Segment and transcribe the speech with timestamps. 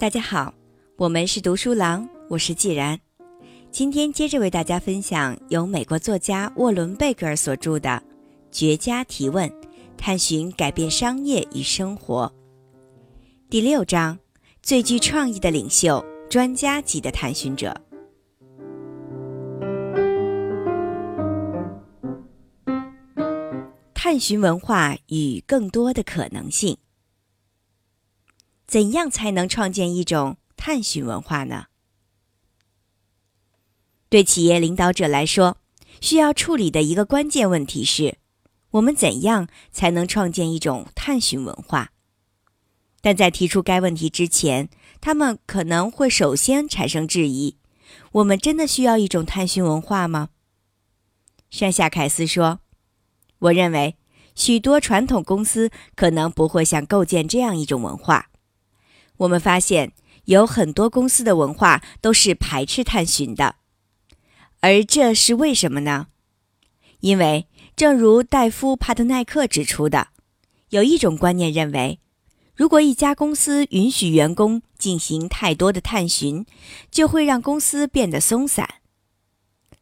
[0.00, 0.54] 大家好，
[0.96, 2.98] 我们是读书郎，我是既然。
[3.70, 7.90] 今天接着为大家分享由美国作家沃伦·贝格尔所著的
[8.50, 9.52] 《绝佳提问：
[9.98, 12.24] 探寻改变商业与生活》
[13.50, 14.18] 第六章：
[14.62, 17.78] 最具创意的领袖，专家级的探寻者。
[23.92, 26.74] 探寻文化与更多的可能性。
[28.70, 31.64] 怎样才能创建一种探寻文化呢？
[34.08, 35.58] 对企业领导者来说，
[36.00, 38.18] 需要处理的一个关键问题是：
[38.70, 41.88] 我们怎样才能创建一种探寻文化？
[43.00, 47.56] 但在提出该问题之前，他们可能会首先产生质疑：
[48.12, 50.28] 我们真的需要一种探寻文化吗？
[51.50, 52.60] 山下凯斯说
[53.40, 53.96] ：“我认为，
[54.36, 58.28] 许多传统公司可能不会想构建这样一种文化。”
[59.20, 59.92] 我们发现
[60.24, 63.56] 有很多公司的文化都是排斥探寻的，
[64.60, 66.06] 而这是为什么呢？
[67.00, 67.46] 因为
[67.76, 70.08] 正如戴夫·帕特奈克指出的，
[70.70, 71.98] 有一种观念认为，
[72.54, 76.46] 如果一家公司允许员工进行太多的探寻，
[76.90, 78.76] 就会让公司变得松散。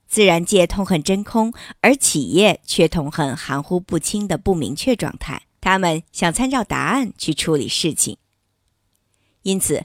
[0.08, 5.42] 自然界痛恨真空，而企业却痛恨含糊不清的不明确状态。
[5.60, 8.16] 他们想参照答案去处理事情。
[9.42, 9.84] 因此，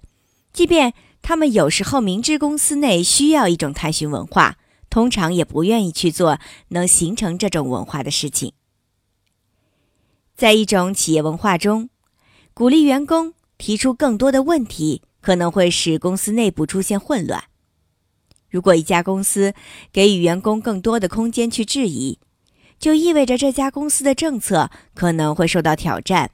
[0.51, 4.57] 即便他们有时候明知公司内需要一种探寻文化，
[4.89, 8.53] 通常也不愿意去做能形成这种文化的事情。
[10.35, 11.89] 在一种企业文化中，
[12.53, 17.43] 鼓励员工提出更多的问题，可能会使公司内部出现混乱。
[18.49, 19.53] 如果一家公司
[19.91, 22.19] 给予员工更多的空间去质疑，
[22.77, 26.31] 就意味着这家公司的政策可能会受到挑战。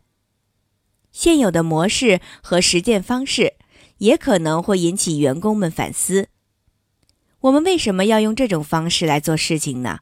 [1.12, 3.54] 现有的模式和实践方式
[3.98, 6.30] 也可能会引起员工们反思：
[7.42, 10.00] 我们为什么要用这种方式来做事情呢？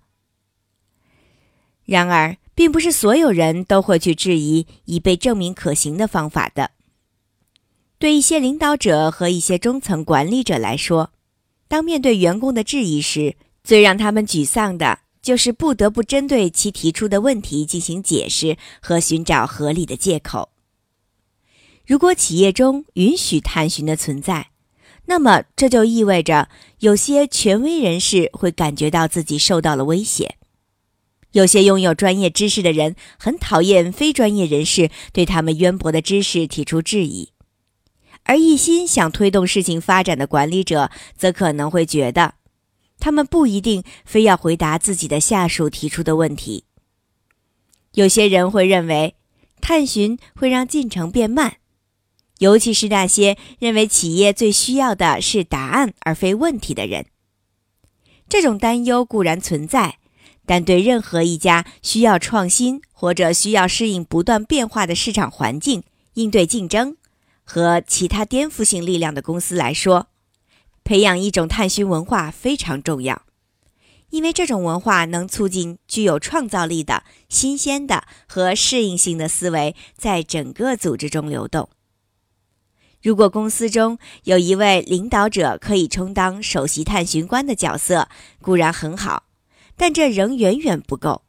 [1.85, 6.71] 然而，并不是所有人都会去质疑已被证明可行的方法的。
[7.97, 11.11] 对一些领导者和一些中层管理者来说，
[11.67, 20.49] 当面对员工的质疑时，最让他们沮丧的就是不得不针对其提出的问题进行解释和寻找合理的借口。
[21.87, 24.49] 如果企业中允许探寻的存在，
[25.05, 26.49] 那么这就意味着
[26.79, 30.35] 有些权威人士会感觉到自己受到了威胁。
[31.31, 37.29] 有些拥有专业知识的人很讨厌非专业人士对他们渊博的知识提出质疑，
[38.23, 42.33] 而一心想推动事情发展的管理者则可能会觉得，
[42.99, 46.65] 他们不一定非要回答自己的下属提出的问题。
[47.93, 49.15] 有些人会认为，
[49.61, 51.57] 探寻会让进程变慢。
[52.39, 57.07] 尤其是那些认为企业最需要的是答案而非问题的人，
[58.29, 59.97] 这种担忧固然存在，
[60.45, 65.83] 但对任何一家需要创新或者需要适应不断变化的市场环境、
[66.13, 66.97] 应对竞争
[67.43, 70.07] 和其他颠覆性力量的公司来说，
[70.83, 73.23] 培养一种探寻文化非常重要，
[74.11, 81.69] 因为这种文化能促进具有创造力的、新鲜的和适应性的思维在整个组织中流动。
[83.07, 88.09] 如果公司中有一位领导者可以充当首席探寻官的角色，
[88.41, 89.27] 固然很好，
[89.77, 91.21] 但这仍远远不够。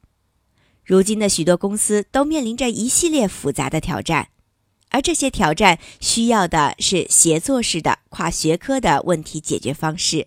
[0.84, 4.30] 如今的许多公司都面临着一系列复杂的挑战，
[4.88, 10.26] 而这些挑战需要的是协作式的跨学科的问题解决方式。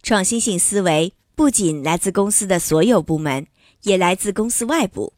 [0.00, 3.48] 创新性思维不仅来自公司的所有部门，
[3.82, 5.14] 也来自公司外部。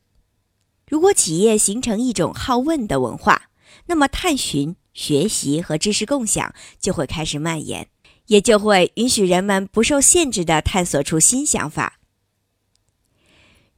[0.88, 3.50] 如果企业形成一种好问的文化，
[3.88, 4.76] 那么探寻。
[4.94, 7.88] 学习和知识共享就会开始蔓延，
[8.26, 11.98] 也就会允许人们不受限制地探索出新想法。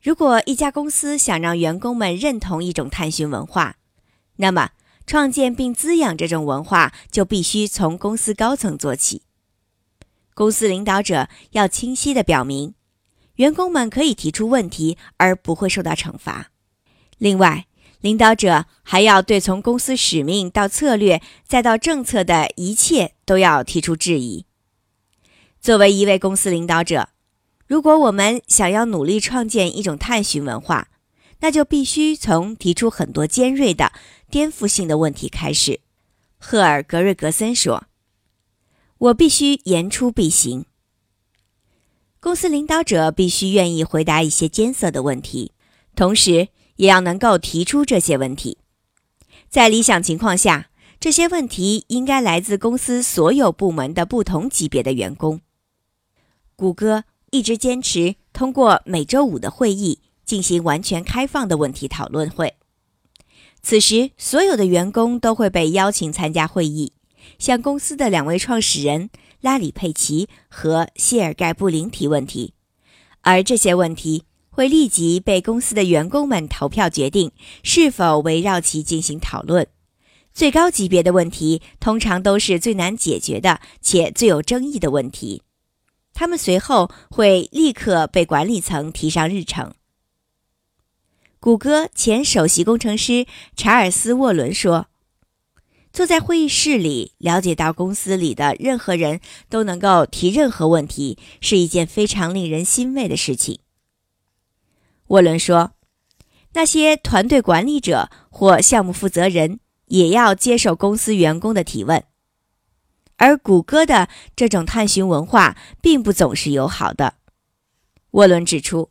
[0.00, 3.76] 如果一家公司想让员工们认同一种探寻文化，
[4.36, 4.70] 那么
[5.04, 9.22] 创建并滋养这种文化就必须从公司高层做起。
[10.34, 12.74] 公司领导者要清晰地表明，
[13.36, 16.50] 员工们可以提出问题而不会受到惩罚。
[17.18, 17.66] 另外，
[18.06, 24.44] 领导者还要对从公司使命到策略再到政策的一切都要提出质疑。
[25.60, 27.08] 作为一位公司领导者，
[27.66, 30.86] 如果我们想要努力创建一种探寻文化，
[31.40, 33.90] 那就必须从提出很多尖锐的、
[34.30, 35.80] 颠覆性的问题开始。
[36.38, 37.86] 赫尔·格瑞格森说
[38.98, 40.66] ：“我必须言出必行。”
[42.22, 45.50] 公司领导者必须愿意回答一些艰涩的问题，
[45.96, 46.50] 同时。
[46.76, 48.58] 也要能够提出这些问题。
[49.48, 55.40] 在理想情况下，这些问题应该来自公司所有部门的不同级别的员工。
[56.56, 62.54] 谷歌一直坚持通过每周五的会议进行完全开放的问题讨论会。
[63.62, 66.92] 此时，所有的员工都会被邀请参加会议，
[67.38, 72.54] 向公司的两位创始人拉里·佩奇和谢尔盖·布林提问题，
[73.22, 74.24] 而这些问题
[74.56, 77.30] 会立即被公司的员工们投票决定
[77.62, 79.66] 是否围绕其进行讨论。
[80.32, 85.42] 最高级别的问题通常都是最难解决的且最有争议的问题，
[86.14, 89.74] 他们随后会立刻被管理层提上日程。
[91.38, 94.86] 谷歌前首席工程师查尔斯·沃伦说
[95.92, 99.20] ：“坐在会议室里，了解到公司里的任何人
[99.50, 103.58] 都能够提任何问题，是一件非常令人欣慰的事情。”
[105.08, 105.72] 沃伦说
[106.54, 112.02] ：“那些团队管理者或项目负责人。”也要接受公司员工的提问，
[113.18, 117.14] 而谷歌的这种探寻文化并不总是友好的。
[118.10, 118.90] 沃伦指出，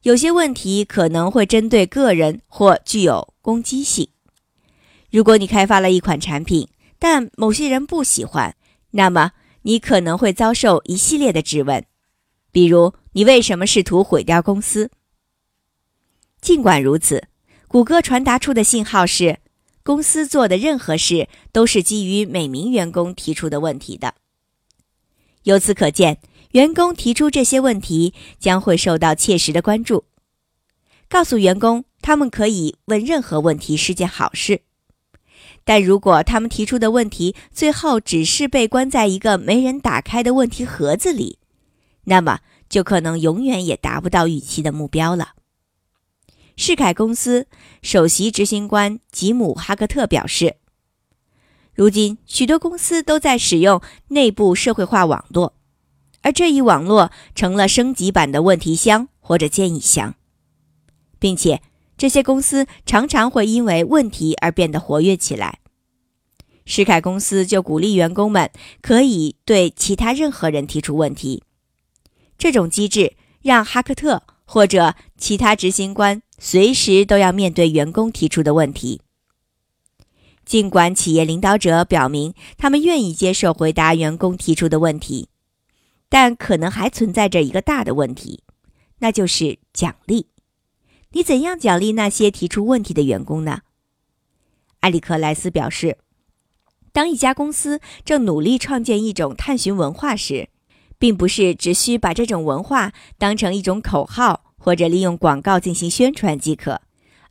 [0.00, 4.08] 有些问题可能会针对个人或具有攻击性。
[5.10, 8.56] 如果你开发了一款产品，但某些人不喜欢，
[8.92, 11.84] 那么你可能会遭受一系列的质问，
[12.50, 14.90] 比如你为什么试图毁掉公司。
[16.42, 17.28] 尽管如此，
[17.68, 19.38] 谷歌传达出的信号是。
[19.84, 24.14] 公司做的任何事都是基于每名员工提出的问题的。
[25.42, 26.18] 由此可见，
[26.52, 30.04] 员工提出这些问题将会受到切实的关注。
[31.08, 34.60] 告诉员工他们可以问任何问题是件好事，
[35.64, 41.38] 但如果他们提出的问题最后只是被关在一个没人打开的问题盒子里，
[42.04, 45.30] 那么就可能永远也达不到预期的目标了。
[46.56, 47.46] 世凯公司
[47.82, 50.56] 首席执行官吉姆·哈克特表示
[51.74, 55.54] ：“如今，许多公司都在使用内部社会化网络，
[56.20, 60.14] 而这一网络成了升级版的问题箱或者建议箱，
[61.18, 61.62] 并且
[61.96, 65.60] 这些公司常常会因为问题而变得活跃起来。
[66.66, 68.50] 世凯公司就鼓励员工们
[68.82, 71.42] 可以对其他任何人提出问题。
[72.36, 79.00] 这种机制让哈克特或者其他执行官。”随时都要面对员工提出的问题。
[80.44, 85.28] 尽管企业领导者表明他们愿意接受回答员工提出的问题，
[86.08, 88.42] 但可能还存在着一个大的问题，
[88.98, 90.26] 那就是奖励。
[91.12, 93.60] 你怎样奖励那些提出问题的员工呢？
[94.80, 95.98] 埃里克莱斯表示，
[96.92, 100.48] 当一家公司正努力创建一种探寻文化时，
[100.98, 104.51] 并不是只需把这种文化当成一种口号。
[104.62, 106.80] 或者利用广告进行宣传即可，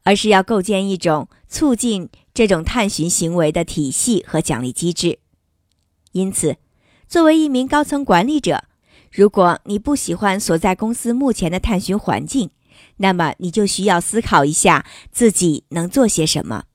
[0.04, 5.20] 而是要构建一种促进这种探寻行为的体系和奖励机制。
[6.12, 6.58] 因此，
[7.08, 8.66] 作为一名高层管理者，
[9.10, 12.50] 如果你不喜欢所在公司目前的探寻环境，
[12.98, 16.66] 那么你就需要思考一下自己能做些什么。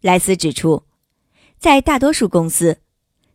[0.00, 0.82] 莱斯指出，
[1.56, 2.78] 在大多数公司，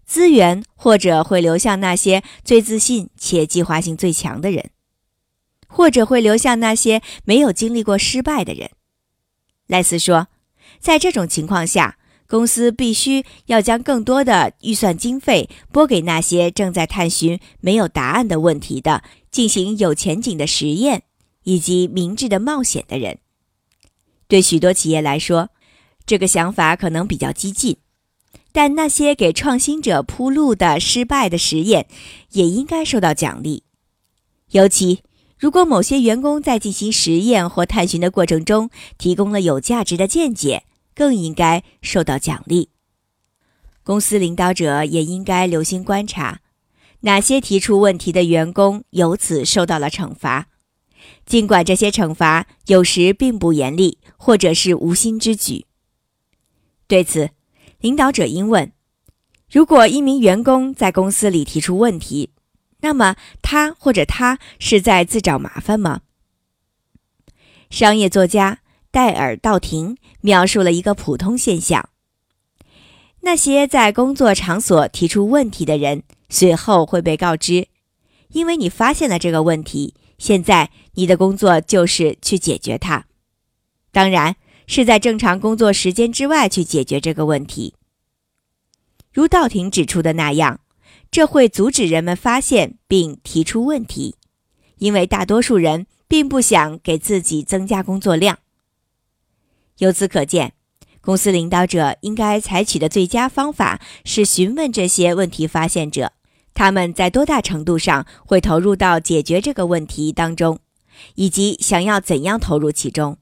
[0.06, 4.72] 资源或者会流向那些最自信且计划性最强的人。
[5.72, 8.72] 或者会流向那些没有经历过失败的人，
[9.68, 10.28] 赖斯说，
[10.80, 11.98] 在这种情况下，
[12.28, 19.02] 公司必须要将更多的预算经费拨给那些正在探寻没有答案的问题的、
[19.32, 21.04] 进行有前景的实验
[21.44, 23.20] 以及明智的冒险的人。
[24.28, 25.50] 对许多企业来说，
[26.06, 27.78] 这个想法可能比较激进，
[28.52, 31.88] 但那些给创新者铺路的失败的实验
[32.32, 33.64] 也应该受到奖励，
[34.52, 35.04] 尤其。
[35.42, 38.70] 如果某些员工在进行实验或探寻的过程中
[39.00, 42.70] 提供了有价值的见解，更应该受到奖励。
[43.82, 46.42] 公司领导者也应该留心观察，
[47.00, 50.50] 哪些提出问题的员工由此受到了惩罚，
[51.26, 55.66] 尽管这些惩罚有时并不严厉，或者是无心之举。
[56.86, 57.32] 对此，
[57.80, 58.72] 领导者应问：
[59.52, 62.30] 如果一名员工在公司里提出问题，
[62.82, 66.02] 那么，他或者他是在自找麻烦吗？
[67.70, 68.60] 商业作家
[68.90, 71.90] 戴尔·道廷描述了一个普通现象：
[73.22, 77.68] 那些在工作场所提出问题的人，随后会被告知，
[78.30, 83.06] 因为你发现了这个问题，现在你的工作就是去解决它。
[83.92, 84.36] 当然，
[84.66, 87.76] 是在正常工作时间之外去解决这个问题。
[89.14, 90.61] 如道廷指出的那样。
[91.12, 94.16] 这会阻止人们发现并提出问题，
[94.78, 98.40] 因为大多数人并不想给自己增加工作量。
[99.80, 100.54] 由此可见，
[101.02, 106.14] 公司领导者应该采取的最佳方法是询问这些问题发现者，
[106.54, 110.60] 他们在多大程度上会投入到解决这个问题当中，
[111.16, 113.18] 以及想要怎样投入其中。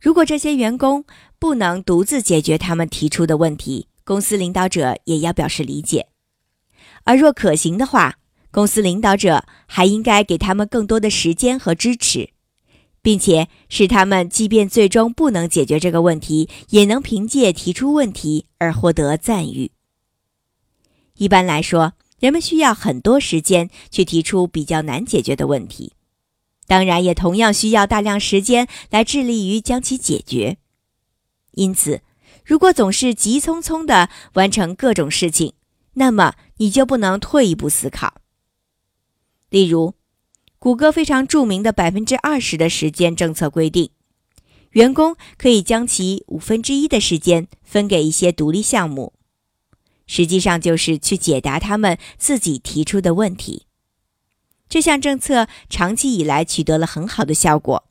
[0.00, 1.04] 如果这些员工
[1.38, 6.06] 不能独自解决他们提出的问题，公司领导者也要表示理解；
[7.04, 8.18] 而若可行的话，
[8.50, 12.30] 公司领导者还应该给他们更多的时间和支持。
[13.00, 19.70] 并且使他们，即便最终不能解决这个问题，也能凭借提出问题而获得赞誉。
[21.16, 25.92] 一般来说，人们需要很多时间去提出比较难解决的问题，
[26.66, 30.58] 当然也同样需要大量时间来致力于将其解决。
[31.52, 32.02] 因此，
[32.44, 35.54] 如果总是急匆匆地完成各种事情，
[35.98, 38.14] 那么你就不能退一步思考。
[39.50, 39.94] 例如。
[40.60, 43.90] 谷歌非常著名的百分之二十的时间政策规定，
[44.70, 49.12] 员工可以将其五分之一的时间分给一些独立项目，
[50.08, 53.66] 实际上就是去解答他们自己提出的问题。
[54.68, 57.84] 这项政策长期以来取得了很好的效果。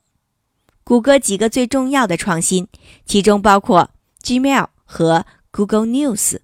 [0.84, 2.68] 谷歌几个最重要的创新，
[3.06, 6.40] 其中包括 Gmail 和 Google News，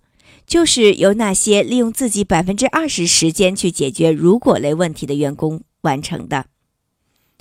[0.54, 5.64] 就是由那些利用自己百分之二十时间去解决如果类问题的员工。
[5.82, 6.46] 完成的，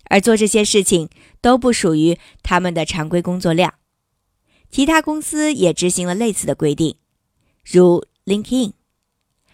[0.04, 1.10] 而做这些事情
[1.42, 3.74] 都不属于他们的常规工作量。
[4.70, 6.96] 其他公司也执行了类似的规定，
[7.70, 8.72] 如 LinkedIn，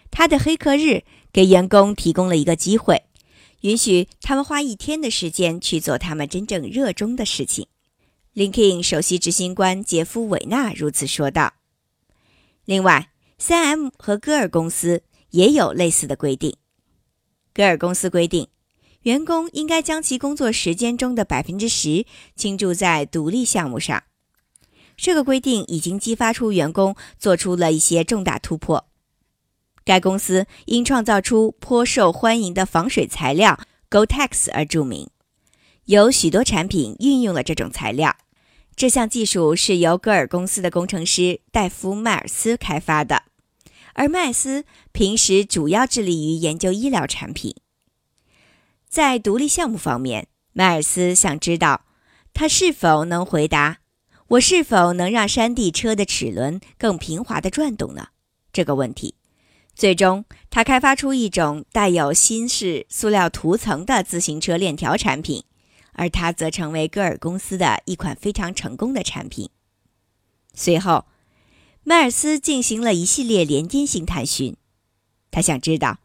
[0.09, 3.03] 他的黑客日给员工提供了一个机会，
[3.59, 7.67] 允许他们花一天的时间去做他们真正热衷的事情。
[8.33, 11.55] LinkedIn 首席执行官杰夫·韦纳如此说道。
[12.63, 16.55] 另外，3M 和戈尔公司也有类似的规定。
[17.53, 18.47] 戈尔公司规定。
[19.03, 22.05] 员工应该将其工作时间中的百分之十
[22.35, 24.03] 倾注在独立项目上。
[24.97, 28.89] 这个规定已经激发出员工做出了一些重大突破。
[29.85, 33.57] 该公司因创造出颇受欢迎的防水材料
[33.89, 35.09] GoTex 而著名，
[35.85, 38.17] 有许多产品运用了这种材料。
[38.75, 43.23] 这项技术是由戈尔公司的工程师戴夫·迈尔斯开发的，
[43.99, 44.63] 而麦斯
[44.93, 47.53] 平时主要致力于研究医疗产品。
[48.87, 51.81] 在独立项目方面，迈尔斯想知道，
[52.33, 53.79] 他是否能回答
[54.29, 58.07] ：“我是否能让山地车的齿轮更平滑地转动呢？”
[58.53, 59.15] 这个问题。
[59.75, 65.43] 最终，他开发出一种带有新式塑料涂层的自行车链条产品，
[65.91, 69.49] 而它则成为戈尔公司的一款非常成功的产品。
[70.53, 71.05] 随后，
[71.89, 74.55] 迈尔斯进行了一系列连接性探寻，
[75.31, 75.97] 他想知道。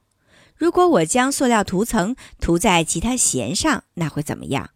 [0.56, 4.70] 如果我将塑料涂层涂在其他弦上，那会怎么样？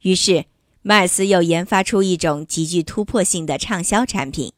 [0.00, 0.46] 于是，
[0.82, 4.52] 迈尔斯又研发出一种极具突破性的畅销产品，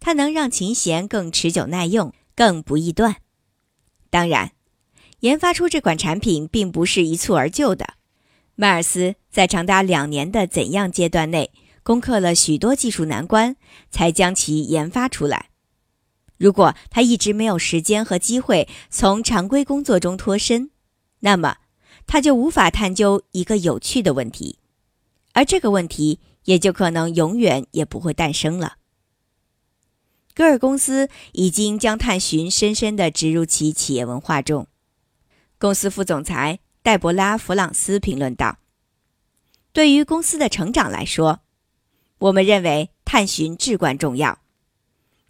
[0.00, 3.16] 它能让琴弦更持久耐用，更不易断。
[4.10, 4.52] 当然，
[5.20, 7.94] 研发出这款产品并不是一蹴而就的。
[8.54, 11.50] 迈尔斯在长达两年的怎样阶段内，
[11.84, 13.54] 攻克了许多技术难关，
[13.90, 15.50] 才将其研发出来。
[16.36, 20.70] 如果他一直没有时间和机会从常规工作中脱身，
[21.20, 21.58] 那么
[22.06, 24.58] 他就无法探究一个有趣的问题，
[25.34, 28.78] 而这个问题也就可能永远也不会诞生了。
[30.34, 34.66] 戈尔公司已经将探寻深深地植入其企业文化中。
[35.58, 38.58] 公司副总裁戴博拉·弗朗斯评论道
[39.72, 41.43] ：“对于公司的成长来说，
[42.18, 44.40] 我们认为探寻至关重要。”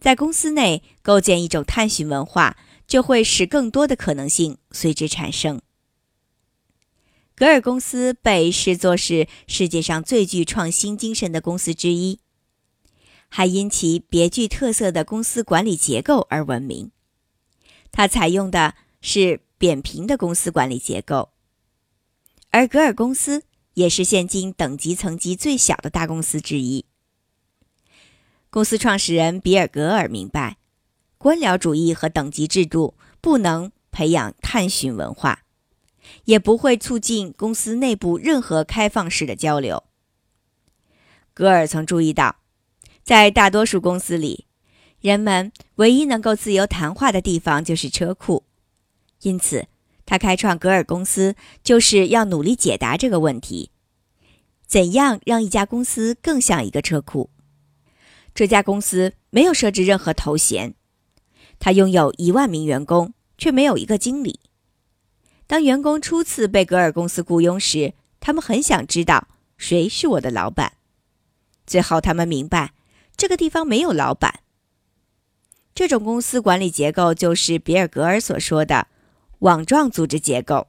[0.01, 5.63] 在公司内构建一种探寻文化，就会使更多的可能性随之产生。
[7.35, 12.21] 格尔公司被视作是世界上最具创新精神的公司之一，
[13.29, 16.91] 还因其别具特色的公司管理结构而闻名。
[17.91, 21.31] 它采用的是扁平的公司管理结构，
[22.51, 23.43] 而格尔公司
[23.75, 26.85] 也是现今等级层级最小的大公司之一。
[28.51, 30.59] 公司创始人比尔·格尔明白，
[31.19, 35.43] 官僚主义和等级制度不能培养探寻文化，
[36.25, 39.85] 也不会促进公司内部任何开放式的交流。
[41.33, 42.37] 格尔曾注意到，
[43.03, 44.47] 在大多数公司里，
[45.01, 48.45] 人们唯一能够自由谈话的地方就是车库，
[49.23, 49.67] 因此
[50.07, 53.71] 他开创格尔公司就是要努力解答这个问题：
[54.67, 57.31] 怎样让一家公司更像一个车库？
[58.35, 60.75] 这家公司没有设置任何头衔，
[61.59, 64.41] 他拥有一万名员工，却没有一个经理。
[65.47, 70.75] 当员工初次被格尔公司雇佣时，他们很想知道谁是我的老板。
[71.67, 72.73] 最后，他们明白，
[73.17, 74.41] 这个地方没有老板。
[75.75, 78.89] 这种公司管理结构就是比尔·格尔所说的
[79.45, 80.69] 网状组织结构。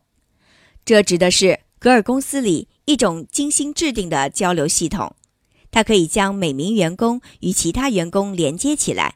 [0.83, 5.15] 这指的是格尔公司里一种精心制定的交流系统，
[5.71, 9.15] 它可以将每名员工与其他员工连接起来。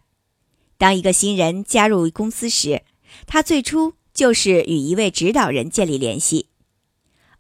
[0.78, 2.84] 当一个新人加入公司时，
[3.28, 6.48] 他最初就是与一位指导人建立联系，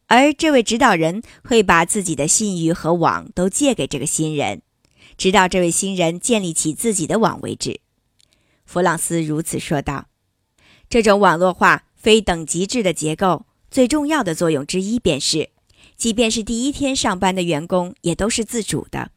[0.07, 4.61] 而这位指导人会把自己的信誉和网都借给这个新人，
[5.17, 7.79] 直到这位新人建立起自己的网为止。
[8.65, 10.07] 弗朗斯如此说道
[10.89, 15.51] ：“这种网络化、非等级制的结构。”最重要的作用之一便是，
[15.95, 19.11] 即便是第一天上班的员工也都是自主的，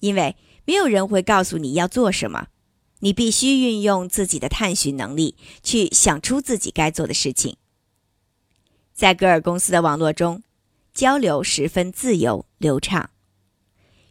[0.00, 2.46] 因为没有人会告诉你要做什么，
[3.00, 7.58] 你必须运用自己的探寻能力去想出自己该做的事情。
[8.94, 10.42] 在格尔公司的网络中，
[10.94, 13.10] 交流十分自由流畅，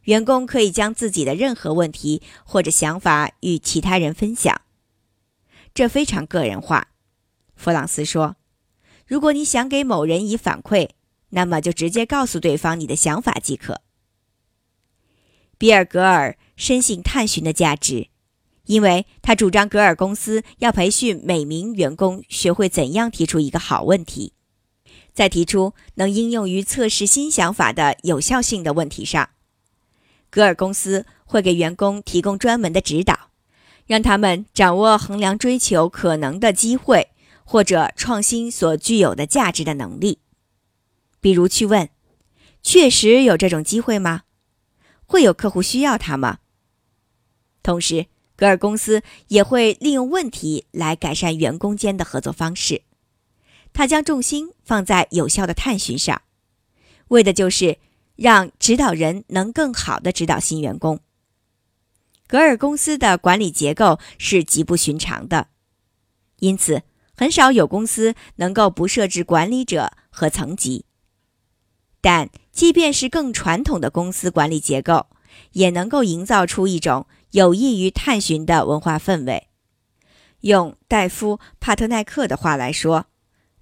[0.03, 4.61] 员工可以将自己的任何问题或者想法与其他人分享，
[5.73, 6.89] 这非常个人化。
[7.57, 8.37] 弗朗斯说。
[9.05, 10.89] 如果你想给某人以反馈，
[11.29, 13.81] 那么就直接告诉对方你的想法即可。
[15.57, 18.09] 比尔·格尔深信探寻的价值，
[18.65, 24.33] 因为他主张格尔公司要培训每名员工学会怎样提出一个好问题，
[25.13, 29.29] 在提出能应用于测试新想法的有效性的问题上，
[30.29, 33.31] 格尔公司会给员工提供专门的指导，
[33.85, 37.11] 让他们掌握衡量追求可能的机会。
[37.49, 40.19] 或者创新所具有的价值的能力，
[41.21, 41.89] 比如去问：
[42.61, 44.23] 确实有这种机会吗？
[45.05, 46.39] 会有客户需要它吗？
[47.63, 52.81] 同时，格尔公司也会利用问题来改善员工间的合作方式。
[53.71, 56.21] 他将重心放在有效的探寻上，
[57.07, 57.77] 为的就是
[58.17, 60.99] 让指导人能更好的指导新员工。
[62.27, 65.47] 格尔公司的管理结构是极不寻常的，
[66.39, 66.83] 因此。
[67.19, 70.85] 很少有公司能够不设置管理者和层级，
[71.99, 75.07] 但即便是更传统的公司管理结构，
[75.53, 79.47] 也能够营造出一种有益于探寻的文化氛围。
[80.41, 83.07] 用戴夫·帕特奈克的话来说，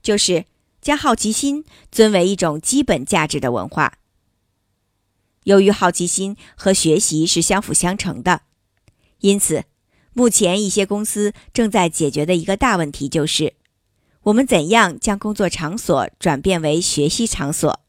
[0.01, 0.43] 就是
[0.81, 3.99] 将好奇心尊为一种基本价值的文化。
[5.45, 8.41] 由于好奇心和学习是相辅相成的，
[9.19, 9.63] 因此。
[10.17, 13.55] 目前，一些公司正在解决的一个大问题就是：
[14.23, 17.81] 我们怎样将工作场所转变为学习场所？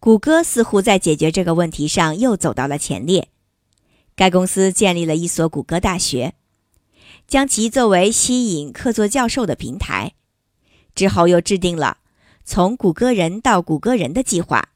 [0.00, 3.28] 谷歌似乎在解决这个问题上又走到了前列。
[4.16, 6.34] 该公司建立了一所谷歌大学，
[7.28, 10.14] 将其作为吸引客座教授的平台。
[10.96, 11.98] 之后又制定了
[12.44, 14.70] 从谷歌人到谷歌人的计划。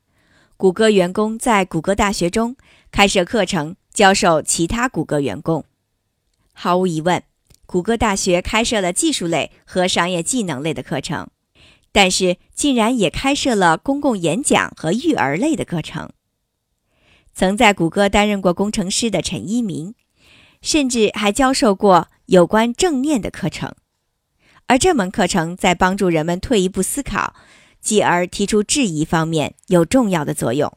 [0.57, 2.55] 谷歌员工在谷歌大学中
[2.93, 3.75] 开设课程。
[3.99, 5.65] 教授其他谷歌员工，
[6.53, 7.21] 毫无疑问，
[7.67, 11.27] 谷歌大学开设了技术类和商业技能类的课程，
[11.91, 16.11] 但是竟然也开设了公共演讲和育儿类的课程。
[17.35, 19.97] 曾在谷歌担任过工程师的陈一鸣，
[20.63, 23.75] 甚至还教授过有关正念的课程，
[24.69, 27.35] 而这门课程在帮助人们退一步思考，
[27.81, 30.73] 继而提出质疑方面有重要的作用。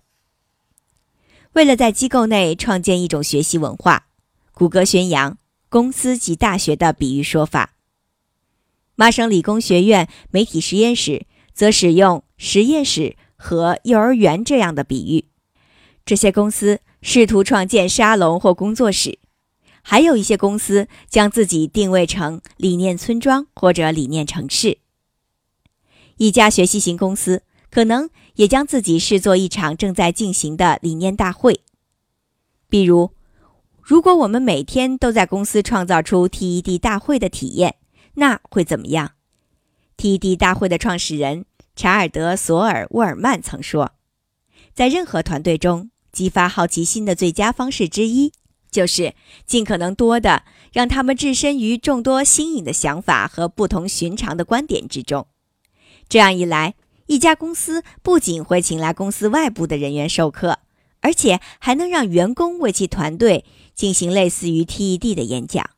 [1.53, 4.07] 为了在机构内创建一种学习文化，
[4.53, 5.37] 谷歌宣扬
[5.67, 7.73] “公司及大学”的比喻说法。
[8.95, 15.25] 麻省理工学院媒体实验室则使用“实验室”和“幼儿园”这样的比喻。
[16.05, 19.19] 这些公司试图创建沙龙或工作室，
[19.81, 24.77] 还有一些公司将自己定位成理念村庄或者理念城市。
[26.15, 27.43] 一家学习型公司。
[27.71, 31.61] 可能也将自己视作一场正在进行的理念大会。
[32.69, 33.11] 比如，
[33.81, 37.75] 如果我们每天都在公司创造出 TED 大会的体验，
[38.13, 39.11] 那会怎么样
[39.97, 43.91] ？TED 大会的创始人查尔德·索尔·沃尔曼曾说
[44.73, 48.31] ：“在任何团队中，激发好奇心的最佳方式之一，
[48.69, 49.13] 就是
[49.45, 55.27] 尽可能多的让他们置身于众多新颖的想法和不同寻常的观点之中。
[56.07, 56.75] 这样一来。”
[57.11, 60.59] 一家公司不仅会请来公司外部的人员授课，
[61.01, 63.43] 而且还能让员工为其团队
[63.75, 65.71] 进行类似于 TED 的演讲。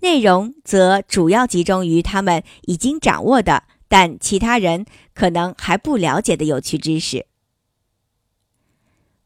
[0.00, 7.26] 内容则主要集中于他们已经掌握的，但其他人可能还不了解的有趣知识。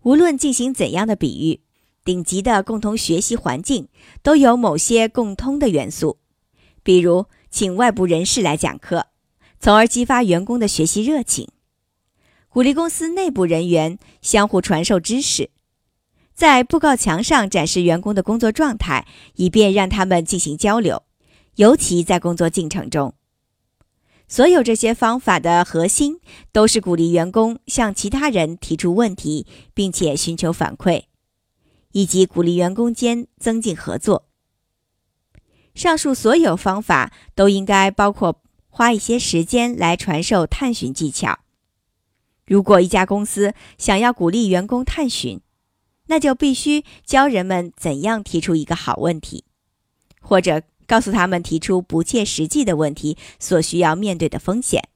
[0.03, 1.63] 无论进行怎样的比喻，
[2.05, 3.89] 顶级的共同学习环境
[4.23, 6.19] 都有某些共通的元素，
[6.83, 9.07] 比如请外部人士来讲课。
[9.61, 11.49] 从而激发员工的学习热情，
[12.49, 15.51] 鼓励公司内部人员相互传授知识。
[16.35, 21.03] 在布告墙上展示员工的工作状态，以便让他们进行交流，
[21.57, 23.15] 尤其在工作进程中。
[24.29, 26.21] 所有这些方法的核心
[26.53, 31.05] 都是鼓励员工向其他人提出问题，并且寻求反馈，
[31.91, 34.29] 以及鼓励员工间增进合作。
[35.75, 38.43] 上述所有方法都应该包括
[38.79, 41.41] 花一些时间来传授探寻技巧。
[42.47, 45.41] 如果一家公司想要鼓励员工探寻，
[46.07, 49.43] 那就必须教人们怎样提出一个好问题，
[50.21, 50.63] 或者。
[50.87, 54.89] 告诉他们提出不切实际的问题所需要面对的风险。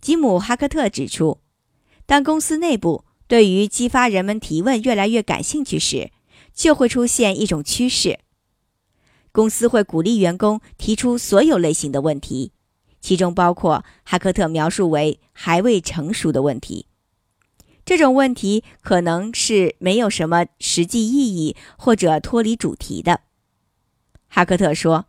[0.00, 1.38] 吉姆·哈克特指出，
[2.06, 6.10] 当公司内部对于激发人们提问越来越感兴趣时，
[6.52, 8.18] 就会出现一种趋势：
[9.32, 12.52] 公司会鼓励员工提出所有类型的问题，
[13.00, 16.86] 其中包括哈克特描述为还未成熟的问题。
[17.84, 23.20] 这种问题可能是没有什么实际意义或者脱离主题的。
[24.28, 25.06] 哈克特说：“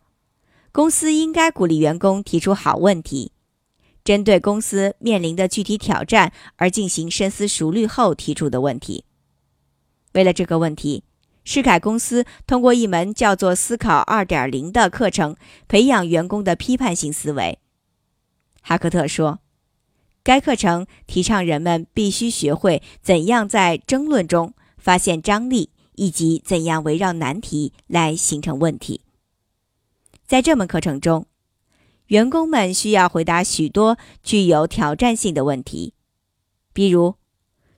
[0.72, 3.32] 公司应该鼓励员工提出好问题，
[4.02, 9.04] 针对公司面临的具体挑战而进行深思熟虑后提出的问题。
[10.14, 11.04] 为了这个问题，
[11.44, 15.36] 施凯公司通过一门叫做‘思考二点零’的课程，
[15.68, 17.58] 培养员工的批判性思维。”
[18.62, 19.40] 哈克特说
[20.22, 29.00] ：“该课程提倡人们必须学会怎样在争论中发现张力，以及怎样围绕难题来形成问题。”
[30.28, 31.26] 在这门课程中，
[32.06, 35.94] 员工们需要回答许多具有挑战性的问题，
[36.72, 37.16] 比如：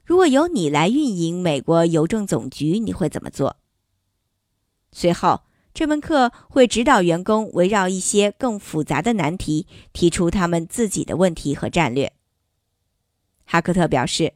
[0.05, 3.55] 如果由你来运营美国邮政总局，你会怎么做？
[4.91, 12.13] 随后，这门课会指导员工围绕一些更复杂的难题提出他们自己的问题和战略。
[13.45, 14.33] 哈克特表示，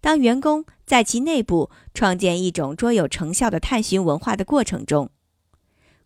[0.00, 5.10] 当员工在其内部创建一种卓有成效的探寻文化的过程中，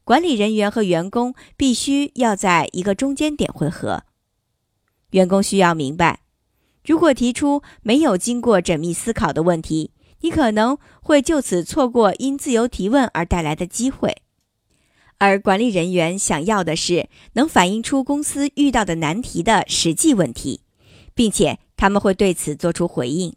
[0.05, 4.05] 管理人员和员工必须要在一个中间点汇合。
[5.11, 6.21] 员工需要明白，
[6.85, 14.23] 如果提出没有经过缜密思考的问题，你可能会就此错过因自由提问而带来的机会。
[15.19, 20.63] 而管理人员想要的是能反映出公司遇到的难题的实际问题，
[21.15, 23.37] 并且他们会对此做出回应。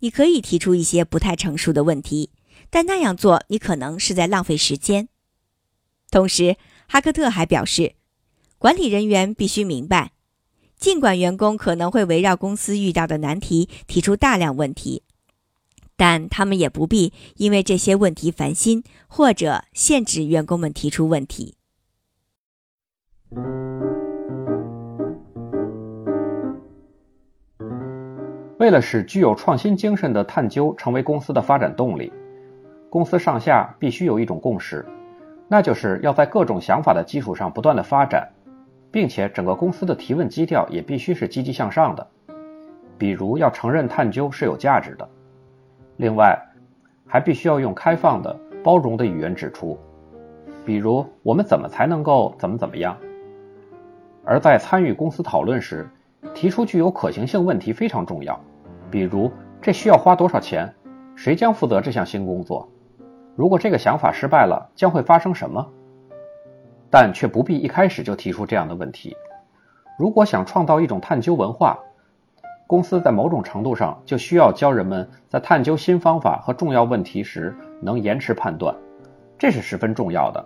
[0.00, 2.30] 你可以提出一些不太成熟的问题，
[2.70, 5.08] 但那样做你可能是在浪费时间。
[6.10, 6.56] 同时，
[6.88, 7.94] 哈克特还表示，
[8.58, 10.12] 管理人员必须明白，
[10.78, 15.02] 尽管员工可能会围绕公司遇到的难题提出大量问题，
[15.96, 21.56] 但他们也不必因为这些问题烦心，或者限制员工们提出问题。
[28.58, 32.12] 为了使具有创新精神的探究成为公司的发展动力，
[32.88, 34.86] 公司上下必须有一种共识。
[35.48, 38.28] 那就是要在各种想法的基础上不断的发展，
[38.90, 42.06] 并且整个公司的提问基调也必须是积极向上的。
[42.96, 45.08] 比如要承认探究是有价值的，
[45.98, 46.36] 另外
[47.06, 49.78] 还必须要用开放的、包容的语言指出，
[50.66, 52.96] 比如我们怎么才能够怎么怎么样。
[54.24, 55.88] 而在参与公司讨论时，
[56.34, 58.38] 提出具有可行性问题非常重要，
[58.90, 59.30] 比如
[59.62, 60.74] 这需要花多少钱，
[61.14, 62.68] 谁将负责这项新工作。
[63.36, 65.64] 如果这个想法失败了，将会发生什么？
[66.90, 69.16] 但却不必一开始就提出这样的问题。
[69.98, 71.78] 如果想创造一种探究文化，
[72.66, 78.74] 公司在某种程度上就需要教人们在探究新方法和重要问题时能延迟判断，
[79.38, 80.44] 这是十分重要的。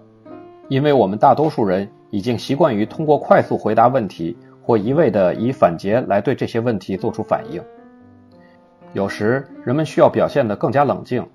[0.68, 7.62] 因为我们大多数人已经习惯于通过快速回答问题或一味的以反诘来对这些问题做出反应。
[8.92, 11.26] 有时人们需要表现得更加冷静。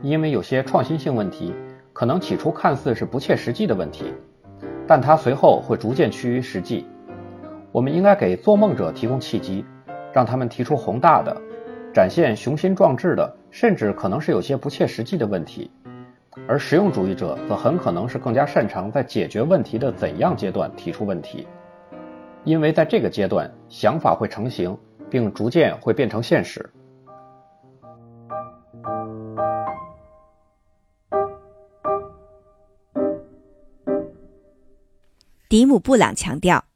[0.00, 1.52] 因为有些创新性问题，
[1.92, 4.14] 可能起初看似是不切实际的问题，
[4.88, 6.84] 但它随后会逐渐趋于实际。
[7.70, 9.64] 我们应该给做梦者提供契机，
[10.12, 11.36] 让他们提出宏大的、
[11.94, 15.70] 展现雄心壮志的，甚至可能是有些不切实际的问题。
[16.46, 21.46] 而实用主义者则很可能是更加擅长在解决问题的怎样阶段提出问题，
[22.44, 24.74] 因为在这个阶段，想法会成型，
[25.10, 26.68] 并逐渐会变成现实。
[35.48, 36.66] 迪姆·布朗强调，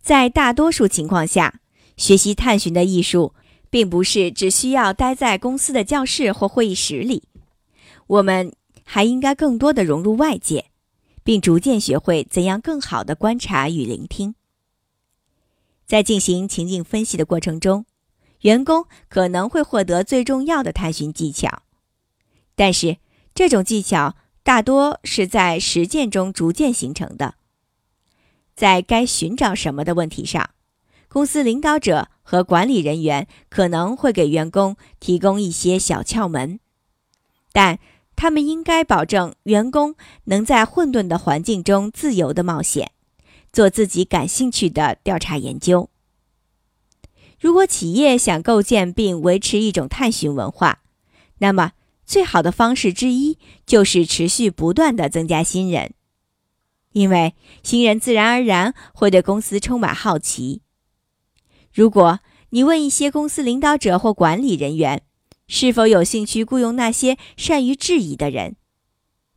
[0.00, 1.60] 在大多数情况下，
[1.96, 3.32] 学习探寻的艺术，
[3.70, 7.22] 并不是只需要待在公司的教室或会议室里。
[8.08, 10.66] 我们还应该更多的融入外界，
[11.22, 14.34] 并逐渐学会怎样更好的观察与聆听。
[15.86, 17.86] 在进行情境分析的过程中，
[18.40, 21.62] 员工可能会获得最重要的探寻技巧。
[22.56, 22.96] 但是，
[23.32, 27.36] 这种技巧大多是在实践中逐渐形成的。
[28.54, 30.50] 在该寻找什么的问题上，
[31.08, 36.60] 公司领导者和管理人员可能会给员工提供一些小窍门，
[37.52, 37.78] 但
[38.14, 42.92] 他们应该保证员工能在混沌的环境中自由的冒险，
[43.52, 45.88] 做自己感兴趣的调查研究。
[47.40, 50.82] 如果企业想构建并维持一种探寻文化，
[51.38, 51.72] 那么
[52.06, 55.94] 最好的方式之一就是持续不断的增加新人，
[56.92, 60.62] 因为新人自然而然会对公司充满好奇。
[61.72, 65.02] 如果你问一些公司领导者或管理人员
[65.48, 68.56] 是否有兴趣雇佣那些善于质疑的人，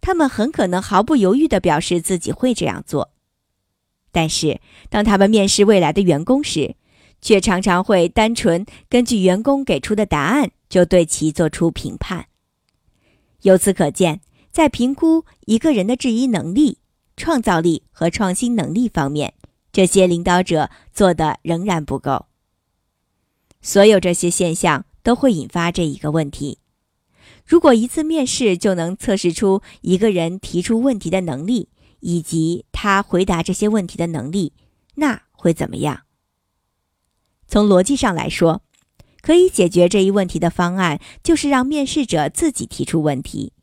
[0.01, 3.11] 他们很可能毫不犹豫地表示自己会这样做。
[4.11, 6.75] 但是，当他们面试未来的员工时，
[7.21, 12.27] 却常常会单纯根据员工给出的答案就对其做出评判。
[13.41, 16.79] 由此可见，在评估一个人的质疑能力、
[17.17, 19.33] 创造力和创新能力方面，
[19.71, 22.27] 这些领导者做的仍然不够。
[23.61, 26.59] 所有这些现象都会引发这一个问题：
[27.45, 34.53] 如果一次面试就能测试出一个人提出问题的能力以及他回答这些问题的能力，
[34.95, 36.01] 那会怎么样？
[37.47, 38.61] 从逻辑上来说，
[39.21, 43.53] 可以解决这一问题的方案就是让面试者自己提出问题。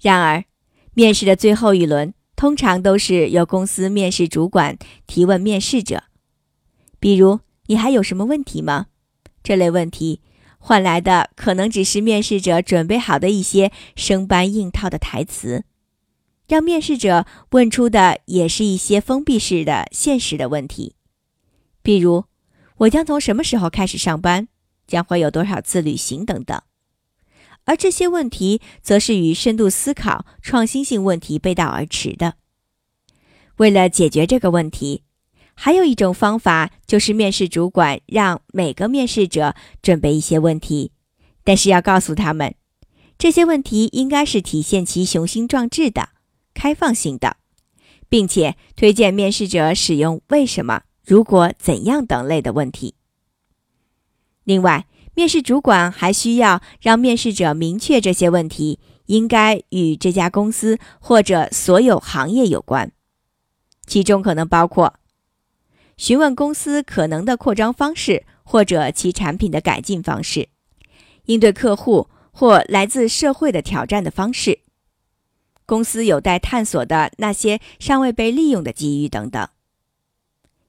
[0.00, 0.44] 然而，
[0.92, 6.04] 面试的最后一轮通常都是由公司面试主管提问面试者，
[6.98, 8.86] 比如“你还有什么问题吗？”
[9.42, 10.20] 这类问题
[10.58, 15.64] 换来的可能只是面试者准备好的一些生搬硬套的台词，
[16.48, 20.96] 让面试者问出的也是一些封闭式的现实的问题，
[21.82, 22.24] 比如。
[22.78, 24.48] 我将从什么时候开始上班？
[24.88, 26.60] 将会有多少次旅行等等。
[27.64, 32.34] 而这些问题则是与深度思考、创新性问题背道而驰的。
[33.56, 35.02] 为了解决这个问题，
[35.54, 40.92] 还有一种方法就是面试主管让每个面试者准备一些问题，
[41.42, 42.54] 但是要告诉他们，
[43.16, 46.10] 这些问题应该是体现其雄心壮志的、
[46.52, 47.36] 开放性的，
[48.08, 50.82] 并且推荐面试者使用“为什么”。
[51.06, 52.94] 如果怎样等类的问题。
[54.42, 62.92] 另外，面试主管还需要让面试者明确这些问题应该与这家公司或者所有行业有关，
[63.86, 64.94] 其中可能包括
[65.96, 70.48] 询问公司可能的扩张方式或者其产品的改进方式，
[71.26, 74.60] 应对客户或来自社会的挑战的方式，
[75.64, 79.48] 公司有待探索的那些尚未被利用的机遇等等。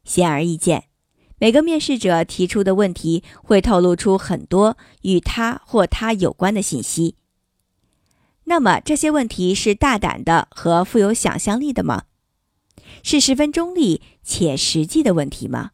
[0.03, 0.83] 显而易见，
[1.37, 7.15] 每个面试者提出的问题会透露出很多与他或他有关的信息。
[8.45, 12.03] 那么，这些问题是大胆的和富有想象力的吗？
[13.03, 15.71] 是十分中立且实际的问题吗？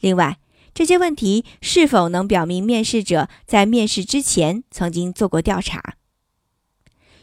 [0.00, 0.38] 另外，
[0.72, 5.96] 这些问题是否能表明面试者在面试之前曾经做过调查？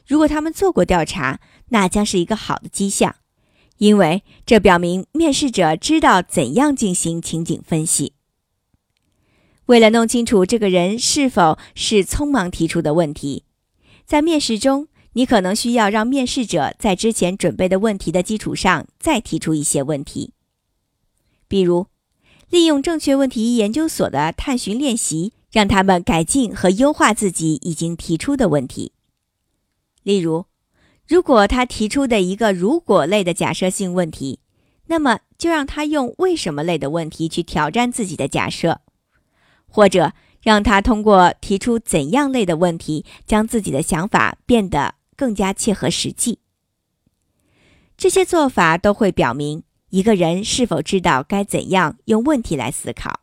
[0.08, 3.16] 如果他们做过调查，那将是一个好的迹象。
[3.82, 8.14] 因为这表明面试者知道怎样进行情景分析。
[9.66, 13.44] 为了弄清楚这个人是否是匆忙提出的问题，
[14.06, 20.34] 在面试中，你可能需要让面试者在之前准备的问题的基础上再提出一些问题，
[21.48, 21.88] 比如
[22.52, 28.92] 利用正确问题研究所的探寻练习，让他们改进和优化自己已经提出的问题，
[30.04, 30.51] 例如。
[31.08, 34.40] 如果他提出的一个“如果”类的假设性问题，
[34.88, 38.82] 那么就让他用“为什么”类的问题去挑战自己的假设，
[39.68, 46.40] 或者让他通过提出“怎样”类的问题，将自己的想法变得更加切合实际。
[47.98, 53.20] 这些做法都会表明一个人是否知道该怎样用问题来思考。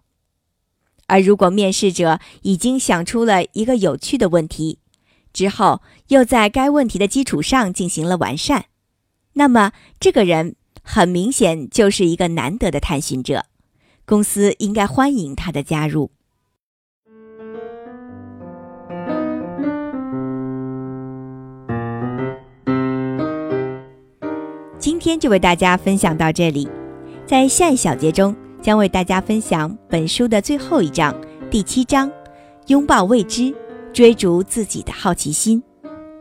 [1.07, 4.79] 而如果面试者已经想出了一个有趣的问题，
[5.39, 8.65] 之后，又在该问题的基础上进行了完善，
[9.35, 9.71] 那么
[10.01, 13.45] 这个人很明显就是一个难得的探寻者，
[14.05, 16.11] 公司应该欢迎他的加入。
[24.81, 26.69] 今天就为大家分享到这里，
[27.25, 31.15] 在下一小节中将为大家分享本书的最后一章，
[31.49, 32.11] 第七章：
[32.67, 33.55] 拥抱未知。
[33.93, 35.63] 追逐自己的好奇心，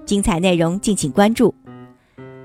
[0.05, 1.53] 精彩内容敬请关注。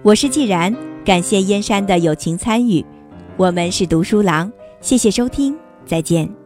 [0.03, 2.85] 我是既然，感谢燕山的友情参与。
[3.37, 5.57] 我们是读书郎，谢谢收听，
[5.87, 6.42] 再见。